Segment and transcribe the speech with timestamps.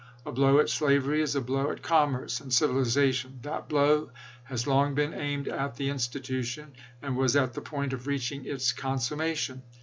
[0.25, 3.37] A blow at slavery is a blow at commerce and civilization.
[3.43, 4.09] That blow
[4.45, 8.71] has been long aimed at the institution, and was at the point of reaching its
[8.71, 9.61] con summation.